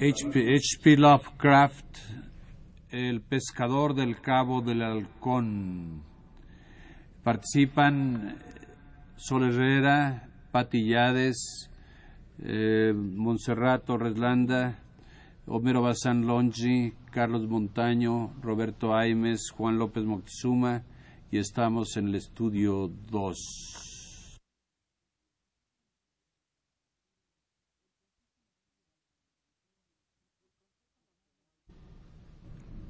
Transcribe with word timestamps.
H.P. 0.00 0.96
Lovecraft, 0.96 1.98
El 2.90 3.20
pescador 3.20 3.94
del 3.94 4.20
Cabo 4.20 4.60
del 4.60 4.82
Halcón. 4.82 6.04
Participan 7.24 8.38
Sol 9.16 9.42
Herrera, 9.42 10.28
Patillades, 10.52 11.68
eh, 12.38 12.92
Montserrat 12.94 13.86
Torres 13.86 14.16
Landa, 14.16 14.78
Homero 15.46 15.82
Bazán 15.82 16.26
Longi, 16.28 16.92
Carlos 17.10 17.48
Montaño, 17.48 18.34
Roberto 18.40 18.94
Aimes, 18.94 19.50
Juan 19.50 19.78
López 19.78 20.04
Moctezuma 20.04 20.84
y 21.32 21.38
estamos 21.38 21.96
en 21.96 22.06
el 22.06 22.14
estudio 22.14 22.88
2. 23.10 23.87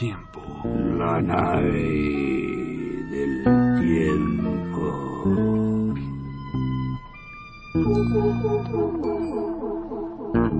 Tiempo. 0.00 0.40
La 0.96 1.20
nave 1.20 1.72
del 3.10 3.44
tiempo. 3.78 4.86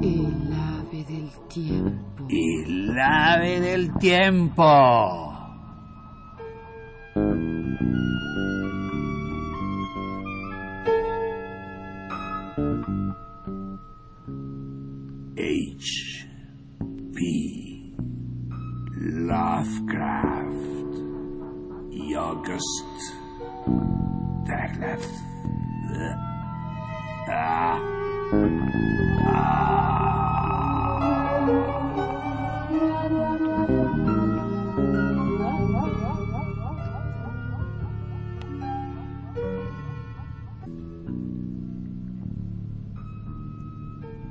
El 0.02 0.52
ave 0.52 1.04
del 1.04 1.30
tiempo. 1.48 2.26
El 2.28 2.98
ave 3.00 3.60
del 3.60 3.94
tiempo. 3.94 5.19
Lovecraft. 19.30 20.70
August 22.16 23.00
Derleth. 24.46 25.08
Ah. 27.28 27.78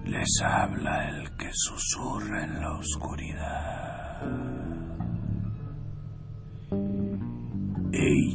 Les 0.06 0.42
habla 0.42 1.10
el 1.10 1.38
que 1.38 1.50
susurra 1.54 2.44
en 2.44 2.62
la 2.62 2.78
oscuridad. 2.78 3.79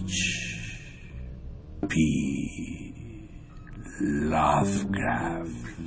H. 0.04 0.12
P. 1.88 1.96
Lovecraft, 4.00 5.78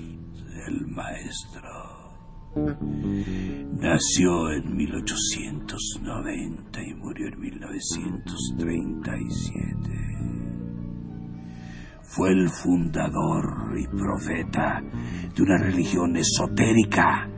el 0.67 0.87
maestro. 0.87 1.69
Nació 3.79 4.51
en 4.53 4.75
1890 4.75 6.81
y 6.81 6.95
murió 6.95 7.27
en 7.27 7.39
1937. 7.39 9.91
Fue 12.01 12.31
el 12.31 12.49
fundador 12.49 13.77
y 13.77 13.85
profeta 13.87 14.81
de 15.35 15.43
una 15.43 15.59
religión 15.59 16.17
esotérica 16.17 17.29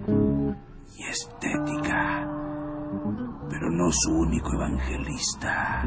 y 0.97 1.03
estética, 1.03 2.25
pero 3.49 3.69
no 3.69 3.91
su 3.91 4.13
único 4.13 4.53
evangelista. 4.53 5.83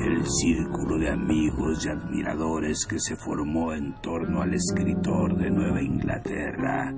El 0.00 0.24
círculo 0.26 0.96
de 0.98 1.10
amigos 1.10 1.84
y 1.84 1.88
admiradores 1.88 2.86
que 2.86 3.00
se 3.00 3.16
formó 3.16 3.72
en 3.72 3.94
torno 4.00 4.42
al 4.42 4.54
escritor 4.54 5.36
de 5.36 5.50
Nueva 5.50 5.82
Inglaterra 5.82 6.94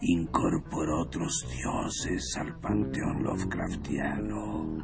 incorporó 0.00 1.02
otros 1.02 1.44
dioses 1.54 2.34
al 2.38 2.58
panteón 2.58 3.22
Lovecraftiano 3.22 4.78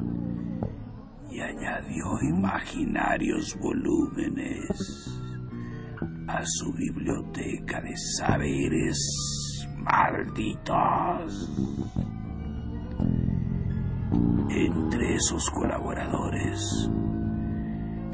y 1.31 1.39
añadió 1.39 2.21
imaginarios 2.21 3.57
volúmenes 3.59 5.19
a 6.27 6.45
su 6.45 6.71
biblioteca 6.73 7.81
de 7.81 7.97
saberes 7.97 8.97
malditos. 9.77 11.49
Entre 14.49 15.15
esos 15.15 15.49
colaboradores, 15.49 16.89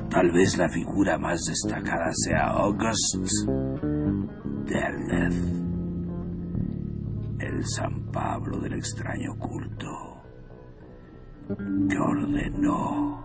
tal 0.10 0.32
vez 0.32 0.58
la 0.58 0.70
figura 0.70 1.18
más 1.18 1.42
destacada 1.46 2.12
sea 2.14 2.48
August 2.48 3.16
Derleth, 4.66 5.34
el 7.40 7.66
San 7.66 8.12
Pablo 8.12 8.60
del 8.60 8.74
extraño 8.74 9.38
culto 9.38 10.22
que 11.90 11.98
ordenó 11.98 13.24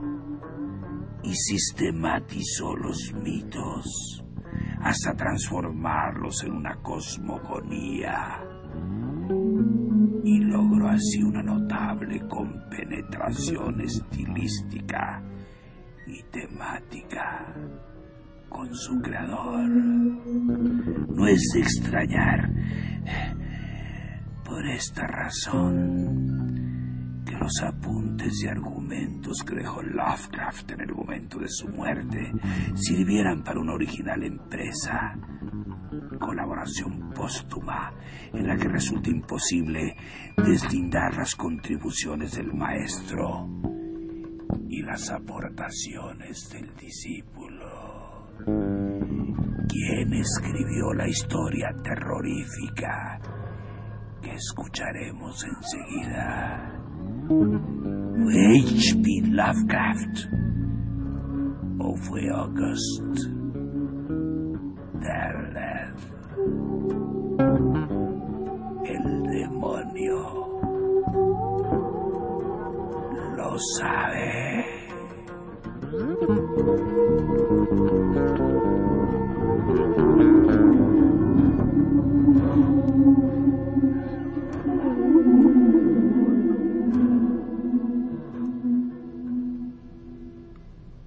y 1.22 1.34
sistematizó 1.34 2.76
los 2.76 3.12
mitos 3.22 4.24
hasta 4.80 5.14
transformarlos 5.14 6.44
en 6.44 6.52
una 6.52 6.76
cosmogonía 6.82 8.40
y 10.24 10.40
logró 10.40 10.88
así 10.88 11.22
una 11.22 11.42
notable 11.42 12.20
compenetración 12.28 13.80
estilística 13.80 15.22
temática 16.30 17.54
con 18.48 18.74
su 18.74 19.00
creador. 19.00 19.68
No 19.68 21.26
es 21.26 21.42
extrañar 21.56 22.50
por 24.44 24.66
esta 24.66 25.06
razón 25.06 26.44
que 27.24 27.36
los 27.36 27.62
apuntes 27.62 28.42
y 28.42 28.48
argumentos 28.48 29.42
que 29.46 29.56
dejó 29.56 29.82
Lovecraft 29.82 30.70
en 30.70 30.80
el 30.80 30.94
momento 30.94 31.38
de 31.38 31.48
su 31.48 31.68
muerte 31.68 32.32
sirvieran 32.74 33.42
para 33.42 33.60
una 33.60 33.74
original 33.74 34.22
empresa, 34.22 35.14
colaboración 36.18 37.10
póstuma 37.14 37.92
en 38.32 38.46
la 38.46 38.56
que 38.56 38.68
resulta 38.68 39.10
imposible 39.10 39.94
deslindar 40.36 41.14
las 41.16 41.34
contribuciones 41.34 42.34
del 42.36 42.54
maestro 42.54 43.77
y 44.68 44.82
las 44.82 45.10
aportaciones 45.10 46.50
del 46.50 46.74
discípulo. 46.76 48.28
¿Quién 49.68 50.12
escribió 50.12 50.92
la 50.94 51.08
historia 51.08 51.74
terrorífica 51.82 53.20
que 54.22 54.34
escucharemos 54.34 55.44
enseguida? 55.44 56.80
¿Fue 57.28 58.58
H.P. 58.58 59.28
Lovecraft 59.30 60.18
o 61.78 61.96
fue 61.96 62.28
August 62.30 63.02
Derleth? 64.94 65.98
El 68.84 69.22
demonio 69.22 70.47
sabe. 73.58 74.64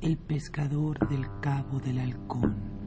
El 0.02 0.18
pescador 0.18 1.08
del 1.08 1.26
Cabo 1.42 1.80
del 1.80 2.00
Halcón. 2.00 2.81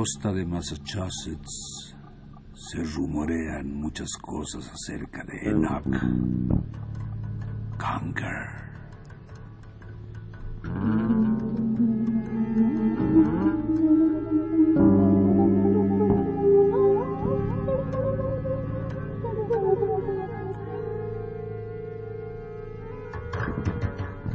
Costa 0.00 0.32
de 0.32 0.46
Massachusetts 0.46 1.94
se 2.54 2.82
rumorean 2.82 3.70
muchas 3.74 4.08
cosas 4.16 4.66
acerca 4.72 5.22
de 5.24 5.50
Enoch 5.50 5.84
Conger. 7.76 8.48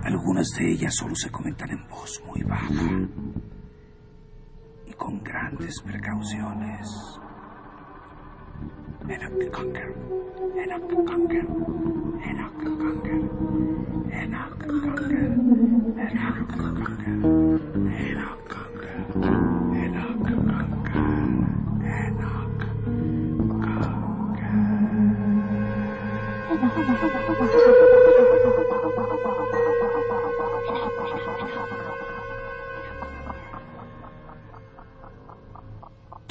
Algunas 0.04 0.48
de 0.60 0.72
ellas 0.74 0.96
solo 0.96 1.16
se 1.16 1.32
comentan 1.32 1.72
en 1.72 1.88
voz 1.88 2.22
muy 2.28 2.44
baja 2.44 3.55
con 5.06 5.24
grandes 5.24 5.80
precauciones. 5.84 7.20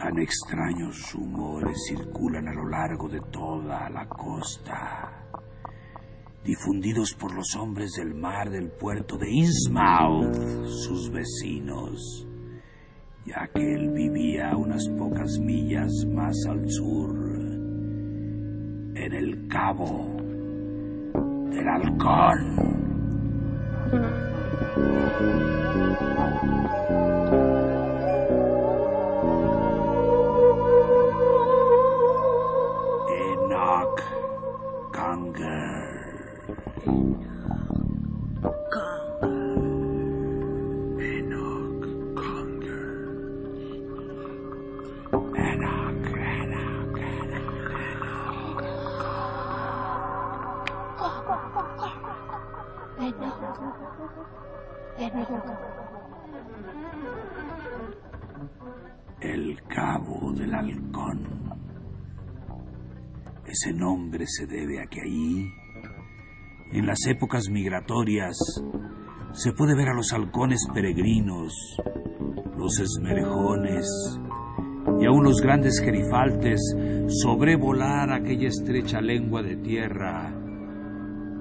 Tan 0.04 0.18
extraños 0.18 1.14
rumores 1.14 1.78
circulan 1.88 2.46
a 2.48 2.52
lo 2.52 2.68
largo 2.68 3.08
de 3.08 3.22
toda 3.32 3.88
la 3.88 4.06
costa, 4.06 5.24
difundidos 6.44 7.14
por 7.14 7.32
los 7.34 7.56
hombres 7.56 7.92
del 7.92 8.12
mar 8.12 8.50
del 8.50 8.68
puerto 8.68 9.16
de 9.16 9.30
Innsmouth, 9.30 10.66
sus 10.66 11.10
vecinos, 11.10 12.28
ya 13.24 13.48
que 13.54 13.62
él 13.62 13.92
vivía 13.92 14.54
unas 14.54 14.86
pocas 14.90 15.38
millas 15.38 15.90
más 16.12 16.36
al 16.50 16.70
sur, 16.70 17.16
en 18.94 19.14
el 19.14 19.48
cabo 19.48 20.16
del 21.48 21.66
halcón. 21.66 22.74
El 59.20 59.62
Cabo 59.68 60.32
del 60.32 60.54
Halcón. 60.54 61.28
Ese 63.46 63.72
nombre 63.72 64.26
se 64.26 64.46
debe 64.46 64.80
a 64.80 64.86
que 64.86 65.00
allí, 65.00 65.50
en 66.74 66.86
las 66.86 67.06
épocas 67.06 67.48
migratorias, 67.50 68.36
se 69.32 69.52
puede 69.52 69.76
ver 69.76 69.88
a 69.88 69.94
los 69.94 70.12
halcones 70.12 70.66
peregrinos, 70.74 71.52
los 72.58 72.78
esmerejones 72.80 73.86
y 75.00 75.06
aún 75.06 75.24
los 75.24 75.40
grandes 75.40 75.80
gerifaltes 75.80 76.60
sobrevolar 77.08 78.12
aquella 78.12 78.48
estrecha 78.48 79.00
lengua 79.00 79.42
de 79.42 79.56
tierra 79.56 80.34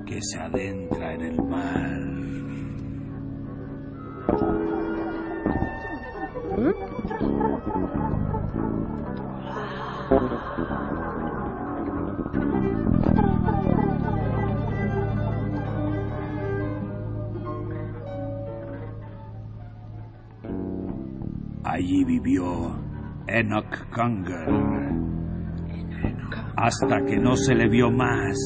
que 0.05 0.19
se 0.21 0.39
adentra 0.39 1.13
en 1.13 1.21
el 1.21 1.43
mar. 1.43 2.13
Allí 21.73 22.03
vivió 22.03 22.45
Enoch 23.25 23.89
Conger 23.89 24.47
hasta 26.55 27.03
que 27.03 27.17
no 27.17 27.35
se 27.35 27.55
le 27.55 27.67
vio 27.67 27.89
más. 27.89 28.37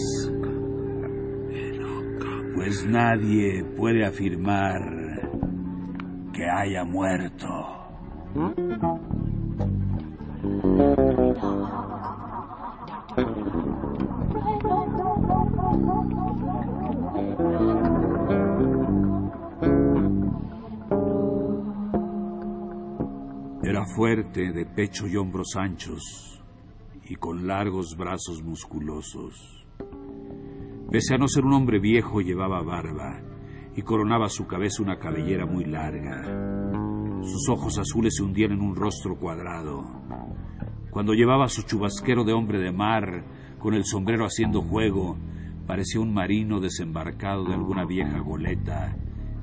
Pues 2.55 2.87
nadie 2.87 3.65
puede 3.75 4.05
afirmar 4.05 4.79
que 6.31 6.49
haya 6.49 6.85
muerto. 6.85 7.47
Fuerte, 23.95 24.51
de 24.51 24.65
pecho 24.65 25.07
y 25.07 25.15
hombros 25.15 25.55
anchos, 25.55 26.41
y 27.05 27.15
con 27.15 27.47
largos 27.47 27.95
brazos 27.97 28.43
musculosos. 28.43 29.65
Pese 30.91 31.15
a 31.15 31.17
no 31.17 31.27
ser 31.27 31.45
un 31.45 31.53
hombre 31.53 31.79
viejo, 31.79 32.21
llevaba 32.21 32.61
barba, 32.61 33.21
y 33.75 33.81
coronaba 33.81 34.29
su 34.29 34.47
cabeza 34.47 34.83
una 34.83 34.99
cabellera 34.99 35.45
muy 35.45 35.65
larga. 35.65 36.23
Sus 37.21 37.49
ojos 37.49 37.77
azules 37.77 38.15
se 38.15 38.23
hundían 38.23 38.51
en 38.53 38.61
un 38.61 38.75
rostro 38.75 39.17
cuadrado. 39.17 39.83
Cuando 40.91 41.13
llevaba 41.13 41.47
su 41.47 41.63
chubasquero 41.63 42.23
de 42.23 42.33
hombre 42.33 42.59
de 42.59 42.71
mar, 42.71 43.25
con 43.59 43.73
el 43.73 43.85
sombrero 43.85 44.25
haciendo 44.25 44.61
juego, 44.61 45.17
parecía 45.65 46.01
un 46.01 46.13
marino 46.13 46.59
desembarcado 46.59 47.45
de 47.45 47.53
alguna 47.53 47.85
vieja 47.85 48.19
goleta 48.19 48.95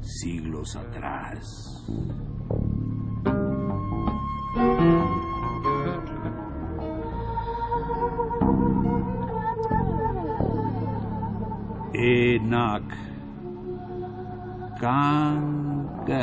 siglos 0.05 0.77
atrás. 0.77 1.85
Enoch 11.97 12.93
Conger. 14.81 16.15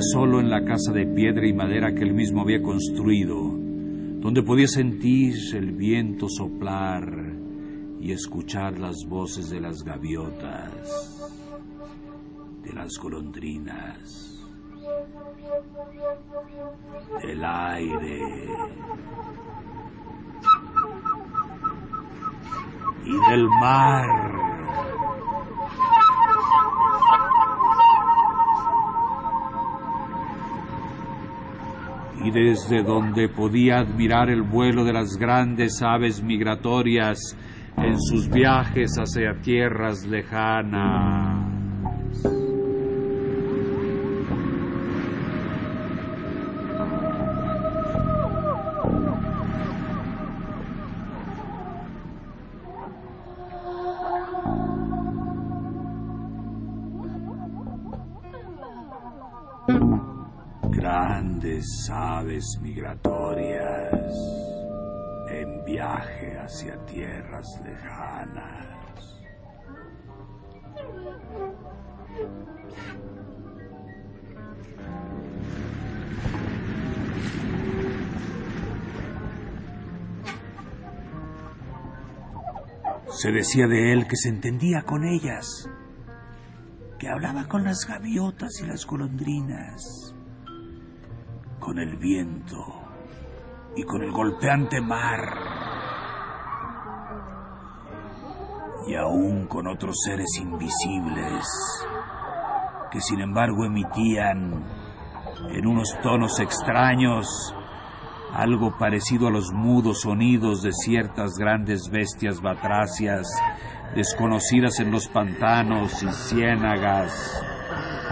Solo 0.00 0.40
en 0.40 0.50
la 0.50 0.64
casa 0.64 0.92
de 0.92 1.06
piedra 1.06 1.46
y 1.46 1.52
madera 1.52 1.94
que 1.94 2.02
él 2.02 2.14
mismo 2.14 2.42
había 2.42 2.62
construido, 2.62 3.36
donde 4.20 4.42
podía 4.42 4.66
sentir 4.66 5.34
el 5.54 5.72
viento 5.72 6.26
soplar 6.28 7.04
y 8.00 8.12
escuchar 8.12 8.78
las 8.78 8.96
voces 9.08 9.50
de 9.50 9.60
las 9.60 9.82
gaviotas, 9.82 11.32
de 12.62 12.72
las 12.72 12.90
golondrinas 13.00 14.34
del 17.22 17.44
aire 17.44 18.20
y 23.04 23.30
del 23.30 23.48
mar. 23.60 24.33
Y 32.24 32.30
desde 32.30 32.82
donde 32.82 33.28
podía 33.28 33.80
admirar 33.80 34.30
el 34.30 34.42
vuelo 34.42 34.84
de 34.84 34.94
las 34.94 35.16
grandes 35.18 35.82
aves 35.82 36.22
migratorias 36.22 37.18
en 37.76 38.00
sus 38.00 38.30
viajes 38.30 38.92
hacia 38.96 39.40
tierras 39.42 40.06
lejanas. 40.06 41.54
Migratorias 62.60 64.14
en 65.30 65.64
viaje 65.64 66.38
hacia 66.38 66.76
tierras 66.86 67.46
lejanas. 67.64 68.64
Se 83.10 83.30
decía 83.30 83.66
de 83.66 83.92
él 83.92 84.06
que 84.06 84.16
se 84.16 84.28
entendía 84.28 84.82
con 84.82 85.04
ellas, 85.04 85.68
que 86.98 87.08
hablaba 87.08 87.48
con 87.48 87.64
las 87.64 87.86
gaviotas 87.86 88.60
y 88.60 88.66
las 88.66 88.84
golondrinas, 88.86 90.13
con 91.64 91.78
el 91.78 91.96
viento 91.96 92.62
y 93.74 93.84
con 93.84 94.02
el 94.02 94.12
golpeante 94.12 94.82
mar, 94.82 95.20
y 98.86 98.94
aún 98.94 99.46
con 99.46 99.66
otros 99.66 99.96
seres 100.04 100.28
invisibles 100.38 101.46
que 102.92 103.00
sin 103.00 103.20
embargo 103.20 103.64
emitían 103.64 104.62
en 105.48 105.66
unos 105.66 105.98
tonos 106.02 106.38
extraños 106.38 107.54
algo 108.34 108.76
parecido 108.76 109.28
a 109.28 109.30
los 109.30 109.50
mudos 109.52 110.02
sonidos 110.02 110.60
de 110.60 110.70
ciertas 110.72 111.32
grandes 111.38 111.88
bestias 111.90 112.42
batracias 112.42 113.26
desconocidas 113.94 114.80
en 114.80 114.90
los 114.90 115.08
pantanos 115.08 116.02
y 116.02 116.12
ciénagas 116.12 117.42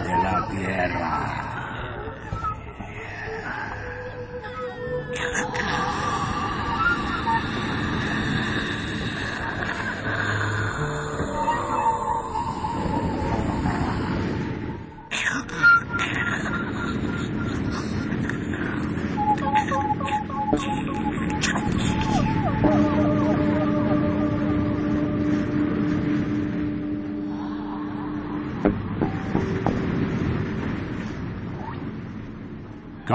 de 0.03 0.23
la 0.23 0.47
tierra. 0.49 1.42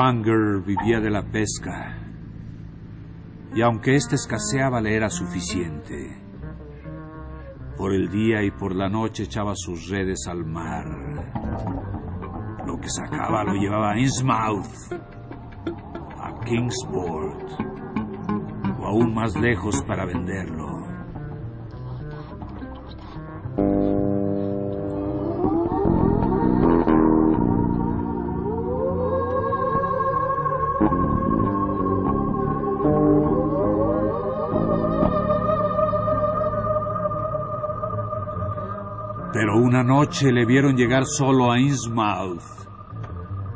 Kanger 0.01 0.63
vivía 0.65 1.01
de 1.01 1.11
la 1.11 1.25
pesca, 1.25 1.99
y 3.53 3.61
aunque 3.63 3.97
ésta 3.97 4.15
escaseaba 4.15 4.81
le 4.81 4.95
era 4.95 5.11
suficiente. 5.11 6.23
Por 7.77 7.93
el 7.93 8.09
día 8.09 8.45
y 8.45 8.53
por 8.53 8.77
la 8.77 8.89
noche 8.89 9.25
echaba 9.25 9.55
sus 9.57 9.89
redes 9.89 10.29
al 10.29 10.45
mar. 10.45 10.85
Lo 12.65 12.79
que 12.79 12.89
sacaba 12.89 13.43
lo 13.43 13.55
llevaba 13.55 13.91
a 13.91 13.99
Innsmouth, 13.99 14.93
a 16.17 16.45
Kingsport, 16.45 17.51
o 18.79 18.87
aún 18.87 19.13
más 19.13 19.35
lejos 19.35 19.83
para 19.83 20.07
venderlo. 20.07 20.78
Una 39.81 39.95
noche 39.95 40.33
le 40.33 40.45
vieron 40.45 40.77
llegar 40.77 41.05
solo 41.07 41.53
a 41.53 41.61
Innsmouth. 41.61 42.43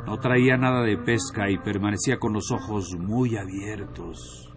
No 0.05 0.17
traía 0.19 0.55
nada 0.55 0.81
de 0.81 0.95
pesca 0.97 1.49
y 1.49 1.57
permanecía 1.57 2.17
con 2.17 2.31
los 2.31 2.49
ojos 2.49 2.95
muy 2.97 3.35
abiertos, 3.35 4.55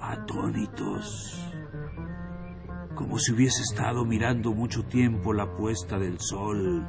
atónitos, 0.00 1.40
como 2.96 3.20
si 3.20 3.34
hubiese 3.34 3.62
estado 3.62 4.04
mirando 4.04 4.52
mucho 4.52 4.82
tiempo 4.86 5.32
la 5.32 5.54
puesta 5.54 5.96
del 5.96 6.18
sol 6.18 6.84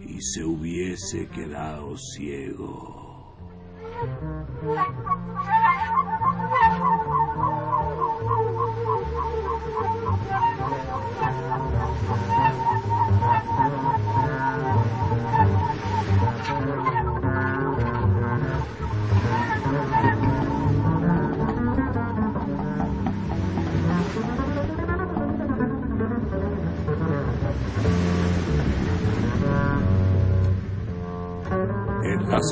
y 0.00 0.20
se 0.20 0.42
hubiese 0.42 1.28
quedado 1.28 1.96
ciego. 1.96 3.36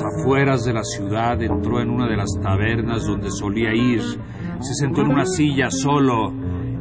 Afueras 0.01 0.65
de 0.65 0.73
la 0.73 0.83
ciudad 0.83 1.41
entró 1.41 1.81
en 1.81 1.89
una 1.89 2.07
de 2.07 2.17
las 2.17 2.29
tabernas 2.41 3.05
donde 3.05 3.31
solía 3.31 3.73
ir, 3.73 4.01
se 4.59 4.73
sentó 4.73 5.01
en 5.01 5.11
una 5.11 5.25
silla 5.25 5.69
solo 5.69 6.33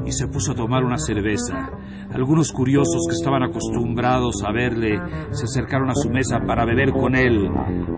y 0.04 0.12
se 0.12 0.28
puso 0.28 0.52
a 0.52 0.54
tomar 0.54 0.84
una 0.84 0.98
cerveza. 0.98 1.70
Algunos 2.12 2.52
curiosos 2.52 3.04
que 3.08 3.14
estaban 3.14 3.42
acostumbrados 3.42 4.42
a 4.44 4.52
verle 4.52 5.00
se 5.32 5.44
acercaron 5.44 5.90
a 5.90 5.94
su 5.94 6.08
mesa 6.08 6.38
para 6.46 6.64
beber 6.64 6.92
con 6.92 7.14
él, 7.16 7.50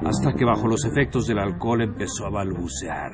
hasta 0.04 0.32
que 0.32 0.44
bajo 0.44 0.66
los 0.66 0.84
efectos 0.84 1.26
del 1.26 1.38
alcohol 1.38 1.82
empezó 1.82 2.26
a 2.26 2.30
balbucear. 2.30 3.12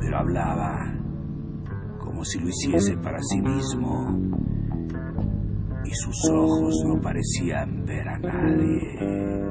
Pero 0.00 0.18
hablaba 0.18 0.76
como 1.98 2.24
si 2.24 2.38
lo 2.38 2.48
hiciese 2.48 2.96
para 2.98 3.18
sí 3.22 3.40
mismo, 3.40 4.18
y 5.84 5.94
sus 5.94 6.30
ojos 6.30 6.74
no 6.86 7.00
parecían 7.00 7.84
ver 7.86 8.08
a 8.08 8.18
nadie. 8.18 9.49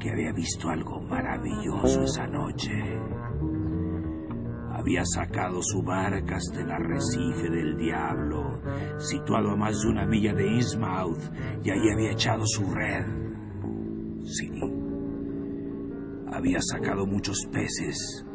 que 0.00 0.10
había 0.10 0.32
visto 0.32 0.68
algo 0.68 1.00
maravilloso 1.02 2.02
esa 2.02 2.26
noche. 2.26 2.72
Había 4.72 5.04
sacado 5.04 5.60
su 5.62 5.80
barca 5.80 6.38
hasta 6.38 6.60
el 6.60 6.72
arrecife 6.72 7.48
del 7.50 7.76
diablo, 7.76 8.60
situado 8.98 9.52
a 9.52 9.56
más 9.56 9.80
de 9.80 9.90
una 9.90 10.06
milla 10.06 10.34
de 10.34 10.44
Innsmouth, 10.44 11.20
y 11.62 11.70
allí 11.70 11.88
había 11.92 12.10
echado 12.10 12.42
su 12.46 12.68
red. 12.74 13.06
Sí, 14.24 14.50
había 16.32 16.58
sacado 16.62 17.06
muchos 17.06 17.46
peces, 17.52 18.26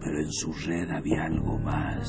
pero 0.00 0.18
en 0.18 0.32
su 0.32 0.50
red 0.66 0.90
había 0.90 1.24
algo 1.24 1.58
más. 1.58 2.08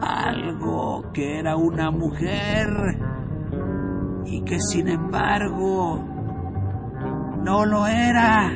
Algo 0.00 1.12
que 1.12 1.40
era 1.40 1.56
una 1.56 1.90
mujer 1.90 3.05
y 4.26 4.42
que 4.42 4.58
sin 4.60 4.88
embargo 4.88 6.04
no 7.42 7.64
lo 7.64 7.86
era. 7.86 8.50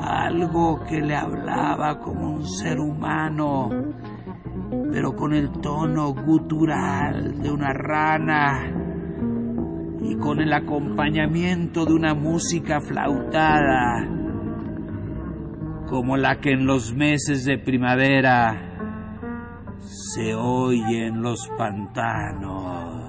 Algo 0.00 0.82
que 0.88 1.00
le 1.00 1.14
hablaba 1.14 2.00
como 2.00 2.36
un 2.36 2.46
ser 2.46 2.80
humano, 2.80 3.68
pero 4.90 5.14
con 5.14 5.34
el 5.34 5.52
tono 5.60 6.14
gutural 6.14 7.40
de 7.40 7.50
una 7.50 7.72
rana 7.72 8.72
y 10.00 10.16
con 10.16 10.40
el 10.40 10.52
acompañamiento 10.52 11.84
de 11.84 11.92
una 11.92 12.14
música 12.14 12.80
flautada, 12.80 14.08
como 15.88 16.16
la 16.16 16.40
que 16.40 16.52
en 16.52 16.66
los 16.66 16.94
meses 16.94 17.44
de 17.44 17.58
primavera 17.58 18.72
se 19.78 20.34
oye 20.34 21.06
en 21.06 21.22
los 21.22 21.48
pantanos. 21.56 23.01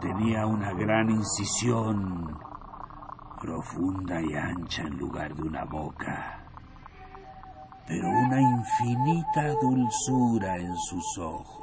Tenía 0.00 0.46
una 0.46 0.72
gran 0.72 1.10
incisión, 1.10 2.38
profunda 3.40 4.20
y 4.22 4.34
ancha 4.34 4.82
en 4.82 4.98
lugar 4.98 5.34
de 5.34 5.42
una 5.42 5.64
boca, 5.64 6.44
pero 7.86 8.08
una 8.08 8.40
infinita 8.40 9.54
dulzura 9.60 10.56
en 10.56 10.76
sus 10.76 11.18
ojos. 11.18 11.59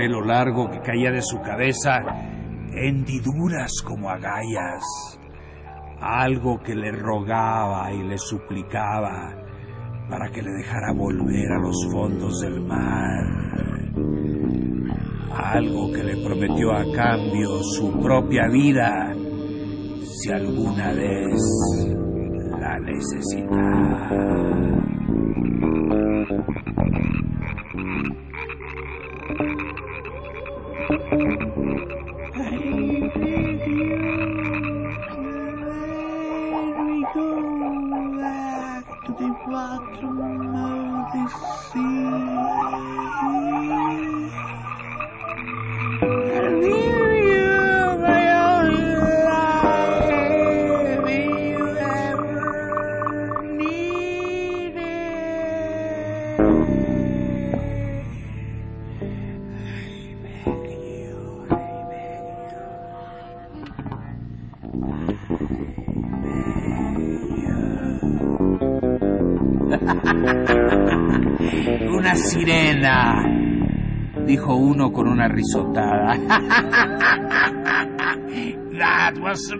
Pelo 0.00 0.24
largo 0.24 0.70
que 0.70 0.80
caía 0.80 1.10
de 1.10 1.20
su 1.20 1.42
cabeza 1.42 2.00
hendiduras 2.72 3.70
como 3.84 4.08
agallas. 4.08 4.82
Algo 6.00 6.58
que 6.62 6.74
le 6.74 6.90
rogaba 6.90 7.92
y 7.92 8.02
le 8.02 8.16
suplicaba 8.16 9.36
para 10.08 10.30
que 10.30 10.40
le 10.40 10.52
dejara 10.52 10.94
volver 10.94 11.52
a 11.52 11.58
los 11.58 11.86
fondos 11.92 12.40
del 12.40 12.62
mar. 12.62 13.26
Algo 15.36 15.92
que 15.92 16.02
le 16.02 16.16
prometió 16.24 16.72
a 16.72 16.82
cambio 16.94 17.62
su 17.62 18.00
propia 18.00 18.48
vida 18.50 19.12
si 20.02 20.32
alguna 20.32 20.94
vez 20.94 21.42
la 22.58 22.78
necesitaba. 22.78 24.99
Una 71.90 72.14
sirena, 72.14 73.24
dijo 74.26 74.54
uno 74.56 74.92
con 74.92 75.08
una 75.08 75.28
risotada. 75.28 76.16
That 78.80 79.18
was 79.18 79.52
a. 79.52 79.58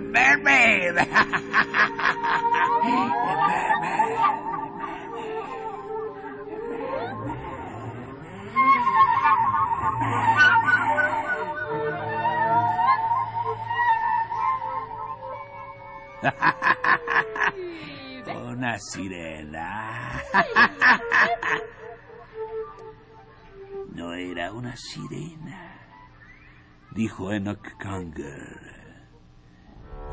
Una 18.52 18.78
sirena. 18.78 20.22
No 23.92 24.14
era 24.14 24.52
una 24.52 24.74
sirena, 24.76 25.74
dijo 26.92 27.32
Enoch 27.32 27.76
Conger, 27.82 29.08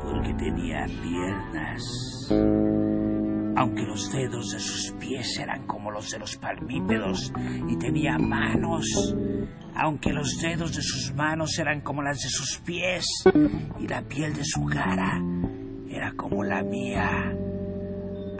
porque 0.02 0.34
tenía 0.34 0.84
piernas. 0.84 2.28
Aunque 3.56 3.82
los 3.84 4.12
dedos 4.12 4.50
de 4.50 4.58
sus 4.58 4.92
pies 4.98 5.38
eran 5.38 5.66
como 5.66 5.90
los 5.90 6.10
de 6.10 6.18
los 6.18 6.36
palmípedos 6.36 7.32
y 7.68 7.76
tenía 7.76 8.18
manos, 8.18 9.14
aunque 9.74 10.12
los 10.12 10.38
dedos 10.40 10.74
de 10.74 10.82
sus 10.82 11.14
manos 11.14 11.58
eran 11.58 11.80
como 11.80 12.02
las 12.02 12.18
de 12.18 12.28
sus 12.28 12.58
pies 12.58 13.06
y 13.78 13.86
la 13.86 14.02
piel 14.02 14.34
de 14.34 14.44
su 14.44 14.66
cara 14.66 15.22
era 15.98 16.12
como 16.12 16.44
la 16.44 16.62
mía, 16.62 17.36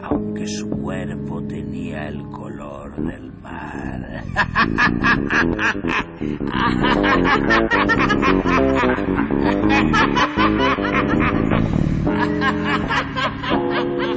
aunque 0.01 0.47
su 0.47 0.69
cuerpo 0.69 1.43
tenía 1.43 2.07
el 2.07 2.23
color 2.29 2.95
del 2.95 3.33
mar. 3.41 4.23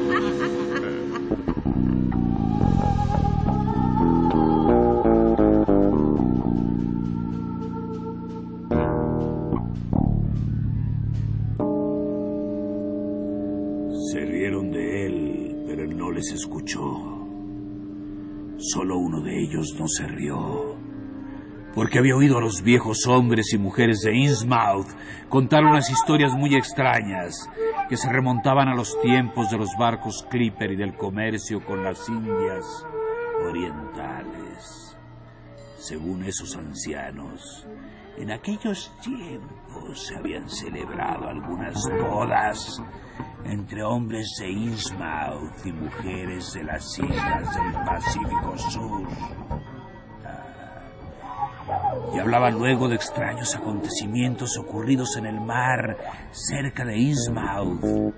se 19.97 20.07
rió, 20.07 20.77
porque 21.75 21.99
había 21.99 22.17
oído 22.17 22.39
a 22.39 22.41
los 22.41 22.63
viejos 22.63 23.07
hombres 23.07 23.53
y 23.53 23.59
mujeres 23.59 24.01
de 24.01 24.15
Innsmouth 24.17 24.89
contar 25.29 25.65
unas 25.65 25.91
historias 25.91 26.33
muy 26.33 26.55
extrañas 26.55 27.49
que 27.89 27.97
se 27.97 28.11
remontaban 28.11 28.69
a 28.69 28.75
los 28.75 29.01
tiempos 29.01 29.51
de 29.51 29.59
los 29.59 29.71
barcos 29.79 30.27
Clipper 30.31 30.73
y 30.73 30.77
del 30.77 30.95
comercio 30.95 31.65
con 31.65 31.83
las 31.83 32.09
Indias 32.09 32.87
orientales. 33.47 34.97
Según 35.77 36.25
esos 36.25 36.57
ancianos, 36.57 37.67
en 38.17 38.31
aquellos 38.31 38.93
tiempos 39.03 40.07
se 40.07 40.17
habían 40.17 40.49
celebrado 40.49 41.29
algunas 41.29 41.75
bodas 42.01 42.81
entre 43.45 43.83
hombres 43.83 44.29
de 44.39 44.51
Innsmouth 44.51 45.67
y 45.67 45.73
mujeres 45.73 46.53
de 46.53 46.65
las 46.65 46.99
islas 46.99 47.55
del 47.57 47.73
Pacífico 47.85 48.59
Sur. 48.59 49.42
Y 52.15 52.19
hablaba 52.19 52.51
luego 52.51 52.88
de 52.88 52.97
extraños 52.97 53.55
acontecimientos 53.55 54.57
ocurridos 54.59 55.17
en 55.17 55.27
el 55.27 55.41
mar 55.41 55.97
cerca 56.31 56.85
de 56.85 56.99
Innsmouth. 56.99 58.15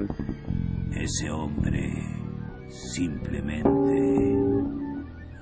Ese 0.92 1.30
hombre 1.30 1.92
simplemente 2.68 3.68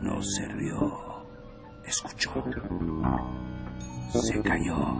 no 0.00 0.22
se 0.22 0.46
rió, 0.48 1.26
escuchó, 1.85 2.44
se 4.12 4.42
cayó 4.42 4.98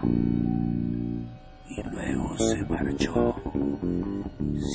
y 1.75 1.83
luego 1.83 2.37
se 2.37 2.63
marchó 2.65 3.35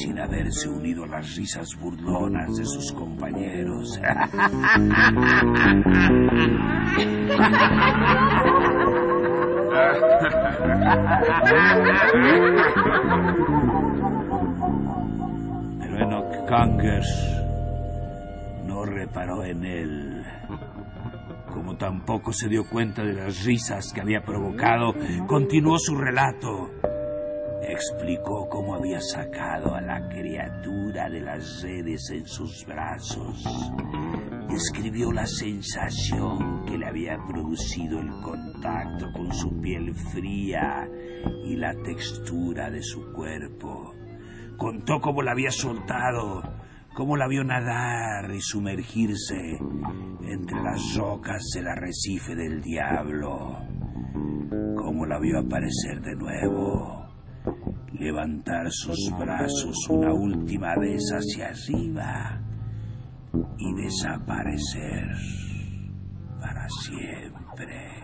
sin 0.01 0.19
haberse 0.19 0.69
unido 0.69 1.05
a 1.05 1.09
las 1.09 1.37
risas 1.37 1.69
burlonas 1.81 2.57
de 2.57 2.65
sus 2.65 2.93
compañeros. 2.93 3.99
Pero 15.81 15.99
Enoch 15.99 16.49
Conkers 16.49 17.43
no 18.67 18.85
reparó 18.85 19.45
en 19.45 19.65
él. 19.65 20.18
Como 21.59 21.77
tampoco 21.77 22.33
se 22.33 22.49
dio 22.49 22.69
cuenta 22.69 23.03
de 23.03 23.15
las 23.15 23.45
risas 23.45 23.93
que 23.93 24.01
había 24.01 24.23
provocado, 24.23 24.95
continuó 25.27 25.77
su 25.81 25.97
relato. 25.97 26.71
Explicó 27.61 28.49
cómo 28.49 28.77
había 28.77 29.01
sacado 29.01 29.75
a 29.75 29.81
la 29.81 30.09
criatura 30.09 31.11
de 31.11 31.21
las 31.21 31.61
redes 31.61 32.11
en 32.11 32.25
sus 32.27 32.65
brazos. 32.65 33.45
Describió 34.49 35.11
la 35.11 35.27
sensación 35.27 36.65
que 36.65 36.79
le 36.79 36.87
había 36.87 37.19
producido 37.27 37.99
el 37.99 38.11
contacto 38.23 39.11
con 39.13 39.33
su 39.33 39.61
piel 39.61 39.93
fría 40.13 40.89
y 41.45 41.57
la 41.57 41.75
textura 41.83 42.71
de 42.71 42.85
su 42.85 43.13
cuerpo. 43.13 43.97
Contó 44.57 45.01
cómo 45.01 45.23
la 45.23 45.33
había 45.33 45.51
soltado, 45.51 46.41
cómo 46.99 47.17
la 47.17 47.29
vio 47.29 47.45
nadar 47.45 48.29
y 48.35 48.41
sumergirse 48.41 49.57
entre 50.21 50.61
las 50.61 50.97
rocas 50.97 51.49
del 51.55 51.69
arrecife 51.69 52.35
del 52.35 52.61
diablo, 52.61 53.57
cómo 54.75 55.07
la 55.07 55.21
vio 55.21 55.39
aparecer 55.39 56.01
de 56.01 56.17
nuevo 56.17 57.07
levantar 57.93 58.67
sus 58.71 59.13
brazos 59.17 59.77
una 59.89 60.13
última 60.13 60.75
vez 60.75 61.01
hacia 61.13 61.51
arriba 61.51 62.41
y 63.59 63.75
desaparecer 63.81 65.07
para 66.41 66.69
siempre. 66.69 67.99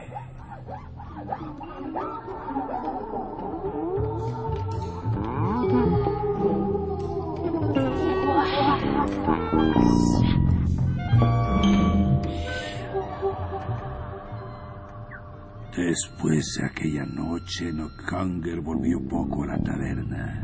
Después 15.95 16.59
de 16.59 16.67
aquella 16.67 17.05
noche, 17.07 17.73
Nockanger 17.73 18.61
volvió 18.61 18.99
poco 19.09 19.45
a 19.45 19.47
la 19.47 19.63
taberna. 19.63 20.43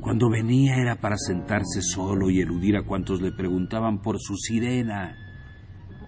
Cuando 0.00 0.30
venía 0.30 0.76
era 0.76 0.94
para 0.96 1.18
sentarse 1.18 1.82
solo 1.82 2.30
y 2.30 2.40
eludir 2.40 2.78
a 2.78 2.84
cuantos 2.84 3.20
le 3.20 3.32
preguntaban 3.32 4.00
por 4.00 4.18
su 4.18 4.34
sirena. 4.36 5.14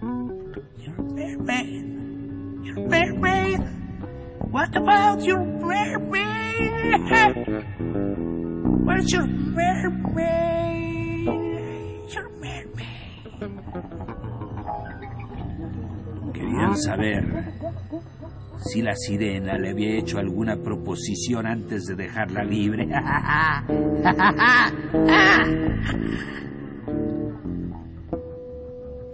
Your 0.01 1.13
mermaid, 1.13 2.65
your 2.65 2.89
mermaid. 2.89 3.61
What 4.51 4.75
about 4.75 5.23
your 5.23 5.45
mermaid? 5.45 6.71
Where's 8.87 9.13
your 9.13 9.27
mermaid? 9.27 10.47
Your 12.09 12.31
mermaid. 12.41 12.81
Querían 16.33 16.77
saber 16.79 17.60
si 18.63 18.83
la 18.83 18.95
sirena 18.95 19.59
le 19.59 19.71
había 19.71 19.99
hecho 19.99 20.19
alguna 20.19 20.57
proposición 20.57 21.47
antes 21.47 21.85
de 21.87 21.95
dejarla 21.97 22.45
libre. 22.45 22.85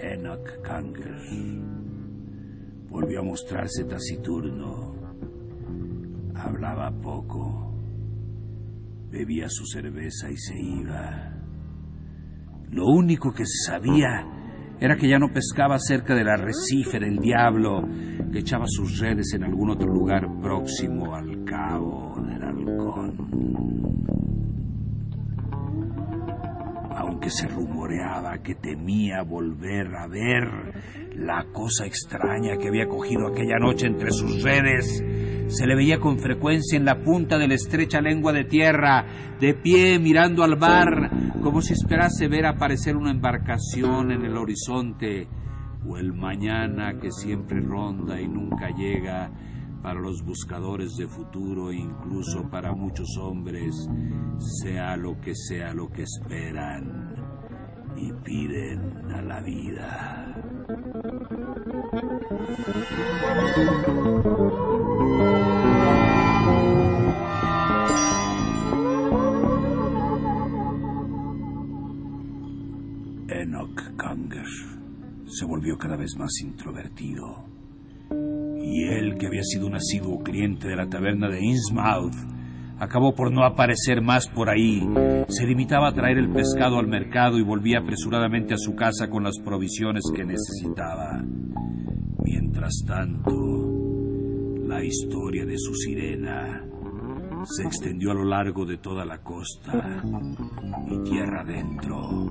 Enoch 0.00 0.62
Kanger 0.62 1.16
volvió 2.88 3.20
a 3.20 3.24
mostrarse 3.24 3.84
taciturno. 3.84 4.94
Hablaba 6.34 6.90
poco. 7.00 7.74
Bebía 9.10 9.46
su 9.48 9.66
cerveza 9.66 10.30
y 10.30 10.36
se 10.36 10.58
iba. 10.58 11.32
Lo 12.70 12.86
único 12.86 13.32
que 13.32 13.44
sabía 13.46 14.35
era 14.80 14.96
que 14.96 15.08
ya 15.08 15.18
no 15.18 15.28
pescaba 15.28 15.78
cerca 15.78 16.14
del 16.14 16.28
arrecife 16.28 16.98
del 17.00 17.16
diablo, 17.18 17.82
que 18.30 18.40
echaba 18.40 18.66
sus 18.66 18.98
redes 18.98 19.32
en 19.34 19.44
algún 19.44 19.70
otro 19.70 19.88
lugar 19.88 20.26
próximo 20.42 21.14
al 21.14 21.44
cabo 21.44 22.20
del 22.26 22.42
halcón. 22.42 23.16
Aunque 26.94 27.30
se 27.30 27.48
rumoreaba 27.48 28.38
que 28.42 28.54
temía 28.56 29.22
volver 29.22 29.94
a 29.96 30.06
ver 30.06 30.44
la 31.14 31.46
cosa 31.52 31.86
extraña 31.86 32.58
que 32.58 32.68
había 32.68 32.86
cogido 32.86 33.28
aquella 33.28 33.58
noche 33.58 33.86
entre 33.86 34.10
sus 34.10 34.42
redes, 34.42 35.02
se 35.48 35.66
le 35.66 35.76
veía 35.76 35.98
con 35.98 36.18
frecuencia 36.18 36.76
en 36.76 36.84
la 36.84 37.02
punta 37.02 37.38
de 37.38 37.48
la 37.48 37.54
estrecha 37.54 38.00
lengua 38.00 38.32
de 38.32 38.44
tierra, 38.44 39.06
de 39.40 39.54
pie 39.54 39.98
mirando 39.98 40.42
al 40.42 40.58
mar, 40.58 41.10
como 41.42 41.60
si 41.62 41.72
esperase 41.72 42.28
ver 42.28 42.46
aparecer 42.46 42.96
una 42.96 43.10
embarcación 43.10 44.10
en 44.12 44.24
el 44.24 44.36
horizonte, 44.36 45.28
o 45.88 45.96
el 45.96 46.12
mañana 46.12 46.98
que 46.98 47.10
siempre 47.12 47.60
ronda 47.60 48.20
y 48.20 48.26
nunca 48.26 48.70
llega 48.70 49.30
para 49.82 50.00
los 50.00 50.22
buscadores 50.24 50.96
de 50.96 51.06
futuro 51.06 51.72
incluso 51.72 52.48
para 52.50 52.72
muchos 52.72 53.16
hombres, 53.20 53.88
sea 54.62 54.96
lo 54.96 55.20
que 55.20 55.34
sea 55.34 55.72
lo 55.74 55.88
que 55.88 56.02
esperan 56.02 57.14
y 57.96 58.12
piden 58.12 59.10
a 59.12 59.22
la 59.22 59.40
vida. 59.42 60.34
Cada 75.76 75.96
vez 75.96 76.16
más 76.18 76.40
introvertido. 76.42 77.44
Y 78.62 78.84
él, 78.84 79.16
que 79.18 79.26
había 79.26 79.42
sido 79.42 79.66
un 79.66 79.74
asiduo 79.74 80.18
cliente 80.18 80.68
de 80.68 80.76
la 80.76 80.88
taberna 80.88 81.28
de 81.28 81.44
Innsmouth, 81.44 82.14
acabó 82.78 83.14
por 83.14 83.32
no 83.32 83.44
aparecer 83.44 84.02
más 84.02 84.28
por 84.28 84.50
ahí. 84.50 84.82
Se 85.28 85.46
limitaba 85.46 85.88
a 85.88 85.92
traer 85.92 86.18
el 86.18 86.30
pescado 86.30 86.78
al 86.78 86.88
mercado 86.88 87.38
y 87.38 87.42
volvía 87.42 87.78
apresuradamente 87.78 88.54
a 88.54 88.58
su 88.58 88.74
casa 88.74 89.08
con 89.08 89.24
las 89.24 89.38
provisiones 89.44 90.02
que 90.14 90.24
necesitaba. 90.24 91.22
Mientras 92.22 92.82
tanto, 92.86 93.30
la 94.66 94.84
historia 94.84 95.44
de 95.44 95.58
su 95.58 95.74
sirena 95.74 96.64
se 97.44 97.62
extendió 97.62 98.10
a 98.10 98.14
lo 98.14 98.24
largo 98.24 98.66
de 98.66 98.78
toda 98.78 99.04
la 99.04 99.18
costa 99.18 100.02
y 100.90 100.98
tierra 101.08 101.42
adentro 101.42 102.30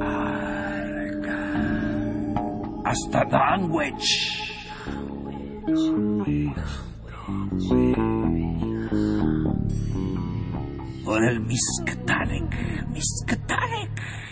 Arkham. 0.00 0.66
hasta 2.86 3.24
Danwich. 3.24 4.08
Por 11.04 11.24
el 11.24 11.40
Miskatonic, 11.40 12.50
Miskatonic, 12.88 13.90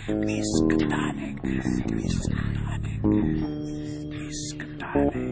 Miskatonic, 0.09 1.43
Miskatonic, 1.43 3.03
Miskatonic. 4.11 5.24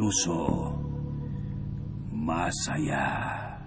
Incluso 0.00 0.80
más 2.10 2.54
allá, 2.70 3.60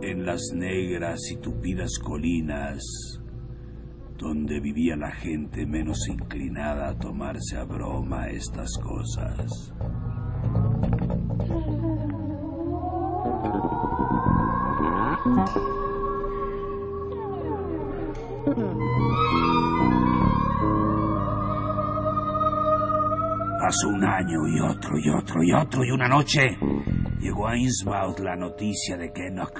en 0.00 0.24
las 0.24 0.40
negras 0.54 1.18
y 1.32 1.38
tupidas 1.38 1.98
colinas, 1.98 2.84
donde 4.16 4.60
vivía 4.60 4.94
la 4.94 5.10
gente 5.10 5.66
menos 5.66 6.06
inclinada 6.06 6.90
a 6.90 6.98
tomarse 7.00 7.56
a 7.58 7.64
broma 7.64 8.28
estas 8.28 8.78
cosas. 8.78 9.72
Pasó 23.62 23.90
un 23.90 24.02
año 24.02 24.48
y 24.48 24.58
otro 24.58 24.98
y 24.98 25.08
otro 25.08 25.40
y 25.40 25.52
otro 25.52 25.84
y 25.84 25.92
una 25.92 26.08
noche 26.08 26.40
llegó 27.20 27.46
a 27.46 27.56
Innsmouth 27.56 28.18
la 28.18 28.34
noticia 28.34 28.96
de 28.96 29.12
que 29.12 29.28
Enoch 29.28 29.56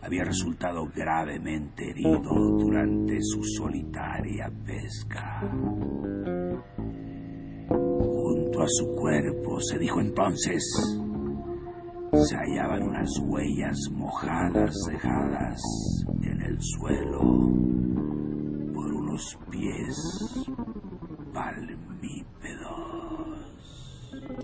había 0.00 0.24
resultado 0.24 0.86
gravemente 0.86 1.90
herido 1.90 2.22
durante 2.58 3.18
su 3.20 3.44
solitaria 3.44 4.50
pesca. 4.64 5.40
Junto 7.68 8.62
a 8.62 8.66
su 8.66 8.94
cuerpo, 8.96 9.60
se 9.60 9.78
dijo 9.78 10.00
entonces, 10.00 10.64
se 12.14 12.34
hallaban 12.34 12.82
unas 12.84 13.10
huellas 13.26 13.76
mojadas 13.92 14.74
dejadas 14.90 15.60
en 16.22 16.40
el 16.40 16.56
suelo 16.58 17.20
por 18.72 18.90
unos 18.90 19.38
pies 19.50 20.59
palmípedos. 21.40 22.68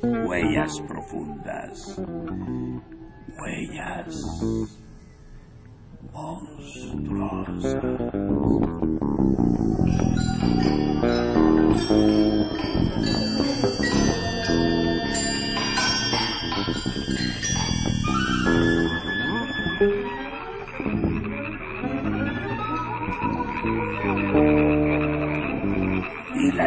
Huellas 0.02 0.80
profundas. 0.88 2.00
Huellas 3.38 4.14
monstruosas. 6.12 7.76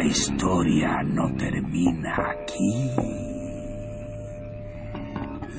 Historia 0.09 1.03
no 1.03 1.31
termina 1.35 2.15
aquí. 2.31 2.89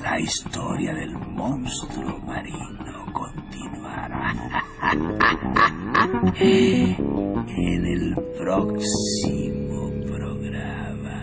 La 0.01 0.19
historia 0.19 0.93
del 0.93 1.11
monstruo 1.11 2.19
marino 2.19 3.05
continuará 3.13 4.33
en 6.39 7.85
el 7.85 8.15
próximo 8.37 9.89
programa. 10.05 11.19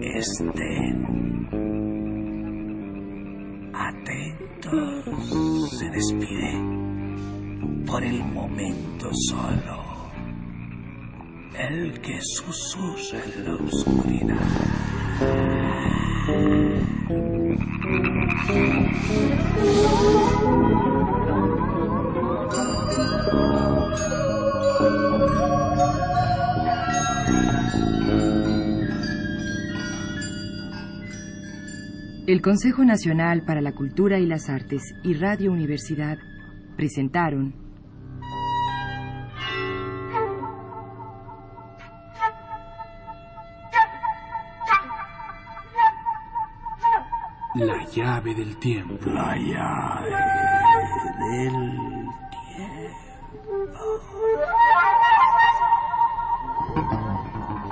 Estén 0.00 0.96
atentos. 3.74 5.08
Se 5.78 5.90
despide 5.90 6.52
por 7.86 8.04
el 8.04 8.22
momento 8.24 9.10
solo. 9.12 9.77
El 11.58 12.00
que 12.00 12.12
en 12.14 13.44
la 13.44 13.54
oscuridad. 13.56 14.36
El 32.28 32.40
Consejo 32.40 32.84
Nacional 32.84 33.42
para 33.44 33.60
la 33.60 33.72
Cultura 33.72 34.20
y 34.20 34.26
las 34.26 34.48
Artes 34.48 34.94
y 35.02 35.14
Radio 35.14 35.50
Universidad 35.50 36.18
presentaron 36.76 37.67
La 47.54 47.82
llave 47.94 48.34
del 48.34 48.58
tiempo. 48.58 49.10
La 49.10 49.34
llave 49.34 50.10
del 51.18 52.08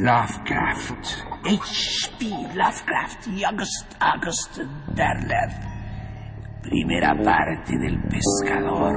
Lovecraft. 0.00 1.26
H.P. 1.44 2.24
Lovecraft 2.54 3.26
y 3.36 3.44
August 3.44 3.94
August 4.00 4.56
Derleth. 4.94 5.52
Primera 6.62 7.14
parte 7.22 7.76
del 7.76 8.00
pescador 8.04 8.96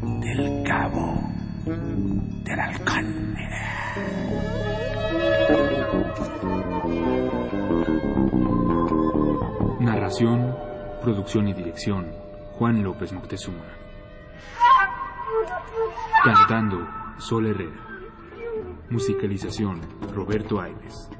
del 0.00 0.62
cabo 0.62 1.20
del 1.66 2.58
halcón. 2.58 3.34
Narración, 9.80 10.56
producción 11.02 11.48
y 11.48 11.52
dirección, 11.52 12.12
Juan 12.52 12.82
López 12.82 13.12
Moctezuma. 13.12 13.64
Cantando, 16.24 16.78
Sol 17.18 17.46
Herrera. 17.46 17.95
Musicalización, 18.88 19.80
Roberto 20.14 20.60
Ailes. 20.60 21.10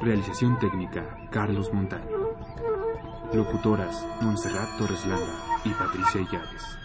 Realización 0.00 0.58
técnica, 0.58 1.28
Carlos 1.30 1.72
Montaño. 1.72 2.18
Locutoras, 3.32 4.04
Montserrat 4.20 4.76
Torres 4.78 5.06
Landa 5.06 5.60
y 5.64 5.70
Patricia 5.70 6.22
Illares. 6.22 6.78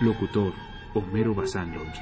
Locutor, 0.00 0.52
Homero 0.94 1.34
Bazán 1.34 1.74
Longi. 1.74 2.00